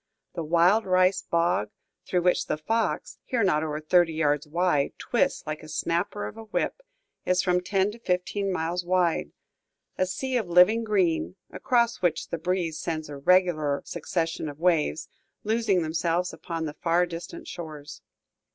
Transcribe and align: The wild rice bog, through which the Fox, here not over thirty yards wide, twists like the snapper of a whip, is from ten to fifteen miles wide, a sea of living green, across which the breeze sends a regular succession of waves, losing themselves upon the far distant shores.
The 0.33 0.43
wild 0.43 0.87
rice 0.87 1.21
bog, 1.21 1.69
through 2.07 2.23
which 2.23 2.47
the 2.47 2.57
Fox, 2.57 3.19
here 3.23 3.43
not 3.43 3.61
over 3.61 3.79
thirty 3.79 4.13
yards 4.15 4.47
wide, 4.47 4.93
twists 4.97 5.45
like 5.45 5.61
the 5.61 5.69
snapper 5.69 6.25
of 6.25 6.37
a 6.37 6.45
whip, 6.45 6.81
is 7.23 7.43
from 7.43 7.61
ten 7.61 7.91
to 7.91 7.99
fifteen 7.99 8.51
miles 8.51 8.83
wide, 8.83 9.31
a 9.99 10.07
sea 10.07 10.37
of 10.37 10.49
living 10.49 10.83
green, 10.83 11.35
across 11.51 11.97
which 12.01 12.29
the 12.29 12.39
breeze 12.39 12.79
sends 12.79 13.09
a 13.09 13.17
regular 13.17 13.83
succession 13.85 14.49
of 14.49 14.57
waves, 14.59 15.07
losing 15.43 15.83
themselves 15.83 16.33
upon 16.33 16.65
the 16.65 16.73
far 16.73 17.05
distant 17.05 17.47
shores. 17.47 18.01